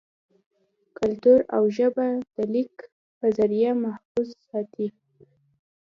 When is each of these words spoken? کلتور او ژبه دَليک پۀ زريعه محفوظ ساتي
کلتور 0.97 1.39
او 1.55 1.63
ژبه 1.77 2.07
دَليک 2.35 2.75
پۀ 3.17 3.27
زريعه 3.37 3.73
محفوظ 3.83 4.27
ساتي 4.47 4.87